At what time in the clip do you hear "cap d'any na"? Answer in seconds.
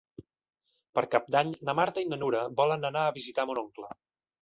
1.17-1.77